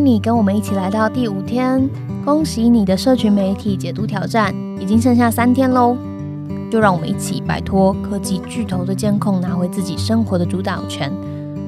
[0.00, 1.88] 迎你跟我们一起来到第五天。
[2.24, 5.94] 恭喜你的社群媒体解读挑战已经剩下三天喽！
[6.70, 11.12] 就让我们一起摆脱科技巨头的监控，拿回自己生活的主导权。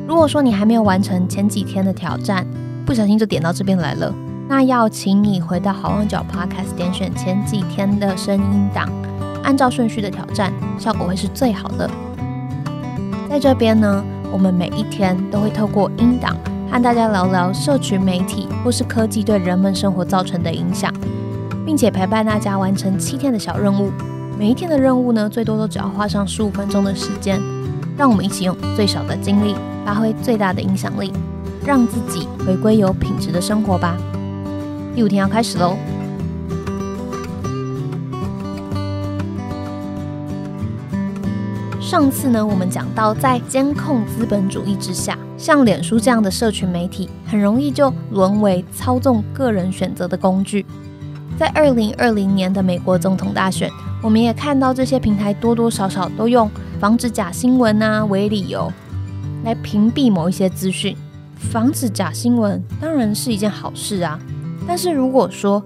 [0.06, 2.46] 如果说你还没有完成前几天的挑战，
[2.86, 4.14] 不小心就点到这边来了，
[4.48, 8.88] 那要请你回到好望角 Podcast 点选前几天的声音档，
[9.42, 11.90] 按照顺序的挑战，效果会是最好的。
[13.28, 14.02] 在这边呢，
[14.32, 16.34] 我们每一天都会透过音档。
[16.72, 20.90] 和大家聊聊社群媒体或是科技对人们生活造成的影响，
[21.66, 23.92] 并且陪伴大家完成七天的小任务。
[24.38, 27.38] 每一天的任务呢，最多都只要花上十五分钟的时间。
[27.94, 29.54] 让我们一起用最少的精力，
[29.84, 31.12] 发挥最大的影响力，
[31.62, 33.94] 让自己回归有品质的生活吧。
[34.96, 35.76] 第五天要开始喽。
[41.78, 45.18] 上次呢，我们讲到在监控资本主义之下。
[45.42, 50.64] 像脸书这样的社群媒体，很容易就沦为操纵个人选择的工具。
[51.36, 53.68] 在二零二零年的美国总统大选，
[54.00, 58.72] 我们也看到这些平台多多少少都用防止假新闻啊为理由，
[59.42, 60.96] 来屏蔽某一些资讯。
[61.34, 64.16] 防止假新闻当然是一件好事啊，
[64.64, 65.60] 但是如果说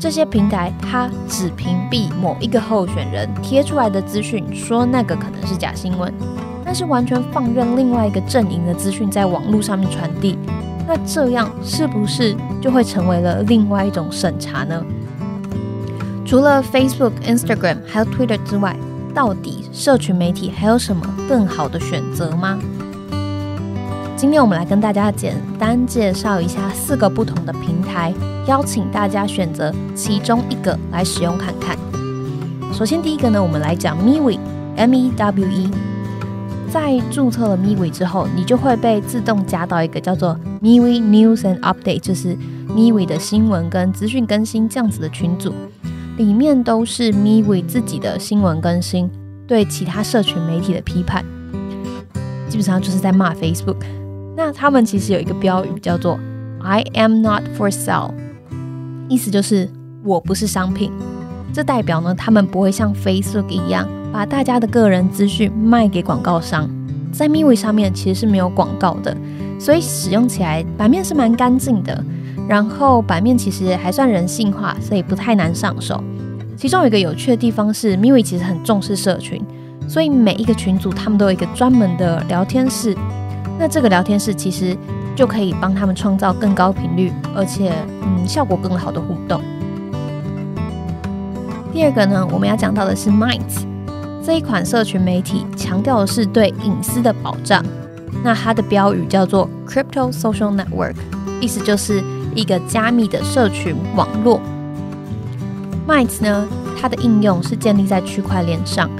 [0.00, 6.10] 这些平台它只屏蔽某一个候选人贴出来的资讯，说那个可能是假新闻。
[6.68, 10.36] 但是完全放任另外一个阵营的资讯在网络上面传递，
[10.86, 14.84] 那这样是不是就会成为了另外一种审查呢？
[16.26, 18.76] 除了 Facebook、Instagram 还有 Twitter 之外，
[19.14, 22.58] 到底社群媒体还有什么更好的选择吗？
[24.14, 28.12] 今天我们来跟大家简单介绍一下四个不同的平台，
[28.46, 31.78] 邀请大家选择其中一个来使用看看。
[32.74, 35.70] 首先第一个呢，我们来讲 Mewe，M-E-W-E。
[36.70, 42.36] 在注册了 MeWe 之后，你就会被自动加到一个叫做 MeWe News and Update，就是
[42.68, 45.52] MeWe 的新闻跟资讯更新这样子的群组，
[46.16, 49.10] 里面都是 MeWe 自己的新闻更新，
[49.46, 51.24] 对其他社群媒体的批判，
[52.48, 53.78] 基本上就是在骂 Facebook。
[54.36, 56.18] 那他们其实有一个标语叫做
[56.62, 58.12] I am not for sale，
[59.08, 59.68] 意思就是
[60.04, 60.92] 我不是商品。
[61.52, 63.88] 这代表呢，他们不会像 Facebook 一样。
[64.12, 66.68] 把大家的个人资讯卖给广告商，
[67.12, 69.16] 在 m i w e 上面其实是没有广告的，
[69.58, 72.04] 所以使用起来版面是蛮干净的。
[72.48, 76.02] 然后版面其实还算人性化，所以不太难上手。
[76.56, 79.40] 其中有一个有趣的地方是 m i w e 其实很重视社群，
[79.86, 82.96] 所以每一个群组他们都有一个专门的聊天室。
[83.58, 84.74] 那这个聊天室其实
[85.14, 89.40] 就可以帮他们创造更高频率，而且嗯效果更好的互动。
[91.70, 93.67] 第二个呢，我们要讲到的是 Minds。
[94.28, 97.64] 这一款社群媒体强调的是对隐私的保障。
[98.22, 100.96] 那它的标语叫做 Crypto Social Network，
[101.40, 104.38] 意思就是一个加密的社群网络。
[105.88, 106.46] Minds 呢，
[106.78, 108.90] 它的应用是建立在区块链上，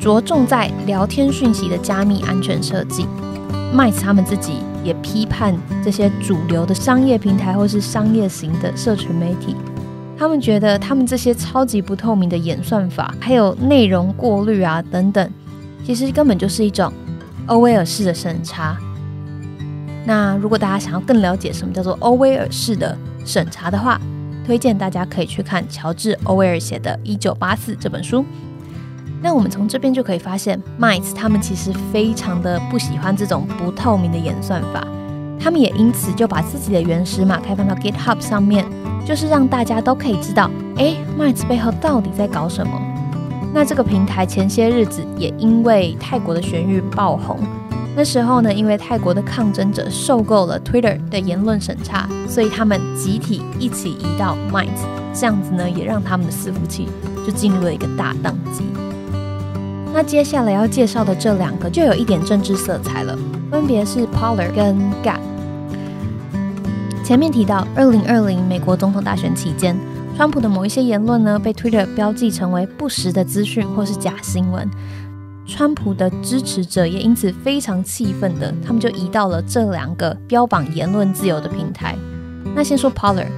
[0.00, 3.04] 着重在聊天讯息的加密安全设计。
[3.76, 5.54] Minds 他们自己也批判
[5.84, 9.54] 这些主流的商业平台或是商业型的社群媒体。
[10.18, 15.30] 他们觉得，他们这些超级不透明的演算法，还有内容过滤啊等等，
[15.86, 16.92] 其实根本就是一种
[17.46, 18.76] 欧威尔式的审查。
[20.04, 24.00] 那如果大家想要更了解什么叫做欧威尔式的审查的话，
[24.44, 28.24] 推荐大家可以去看乔治·欧威尔写的《一九八四》这本书。
[29.22, 34.84] 那我们从这边就可以发现 m i c e 他们其实非常的不喜欢这种不透明的演算法，
[35.38, 38.64] 他们也因此就把自己的原始码开放到 GitHub 上面。
[39.06, 42.78] 就是让大家都可以知道，哎，Minds 背后到底在搞什么。
[43.54, 47.38] 那这个平台前些日子也因为泰国的旋狱爆红。
[47.96, 54.84] 那时候呢，因为泰国的抗争者受够了 Twitter 的言论审查，所以他们集体一起移到 Minds，
[55.14, 56.86] 这样子呢，也让他们的伺服器
[57.26, 58.66] 就进入了一个大宕机。
[59.94, 63.18] 那接下来要介绍的这两个就有一点政治色彩了，
[63.50, 65.18] 分别是 Polar 跟 Gap。
[67.08, 69.74] 前面提到，二零二零美国总统大选期间，
[70.14, 74.68] 川普的某一些言论呢，被 Twitter 标记成为不实的资讯或是假新闻。
[75.46, 81.96] 川普的支持者也因此非常气愤的，他们就移到了这两个标榜言论自由的平台。
[82.54, 83.28] 那先说 Polar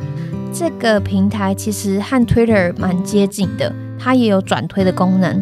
[0.53, 5.41] 这个平台，其实和 Twitter 蛮接近的，它也有转推的功能，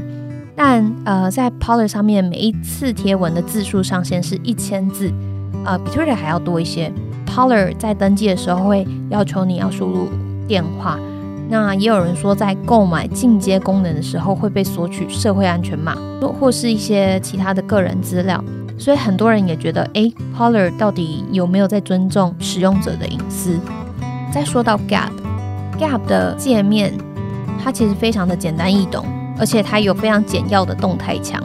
[0.55, 5.11] 但呃，在 Polar 上面，每一次贴文的字数上限是一千字，
[5.65, 6.93] 呃，比 Twitter 还要多一些。
[7.39, 10.09] Polar 在登记的时候会要求你要输入
[10.49, 10.99] 电话，
[11.49, 18.43] 那也有人说在购买进阶功能的时候会被索取社会安全码，或或是一些其他的个人资料。
[18.77, 23.57] 所以很多人也觉得，诶 p o l l a r 到底有没有在尊重使用者的隐私？
[24.33, 26.93] 再说到 Gap，Gap 的界面，
[27.63, 29.05] 它其实非常的简单易懂，
[29.39, 31.41] 而且它有非常简要的动态墙。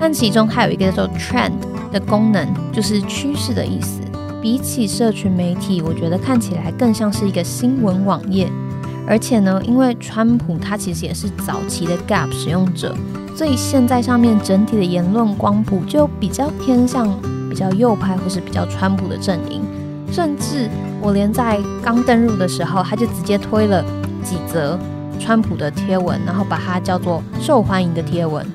[0.00, 1.52] 但其中还有一个叫做 Trend
[1.92, 4.00] 的功能，就是趋势的意思。
[4.46, 8.48] 比起社群媒体，我觉得看起来更像是一个新闻网页。
[9.04, 12.94] 而且呢，因为川普他其实也是早期的 Gap 使用者。
[13.34, 17.12] 所以现在上面整体的言论光谱就比较偏向
[17.50, 19.62] 比较右派或是比较川普的阵营，
[20.12, 20.70] 甚至
[21.02, 23.84] 我连在刚登入的时候，他就直接推了
[24.22, 24.78] 几则
[25.18, 28.46] 川普的贴文，然后把它叫做受欢迎的贴文。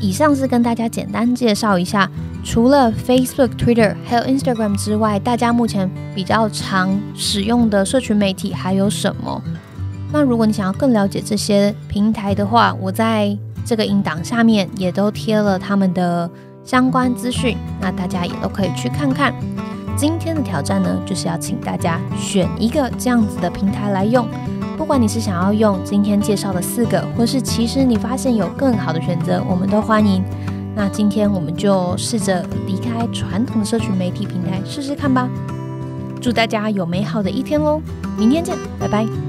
[0.00, 2.10] 以上是跟大家简单介绍一下。
[2.44, 9.42] 除了 Facebook、Twitter 还有 Instagram 之外，大家目前比较常使用的社群媒体还有什么？
[10.12, 13.36] 那如果你想要更了解这些平台的话，我在
[13.66, 16.30] 这个音档下面也都贴了他们的
[16.64, 19.34] 相关资讯，那大家也都可以去看看。
[19.96, 24.26] 今天的挑战呢，就是要请大家选一个这样子的平台来用。
[24.78, 30.24] 不管你是想要用今天介绍的四个，或是其实你发现有更好的选择，我们都欢迎。
[30.76, 35.28] 那今天我们就试着离开传统的社群媒体平台试试看吧。
[36.22, 37.82] 祝大家有美好的一天喽！
[38.16, 39.27] 明天见，拜拜。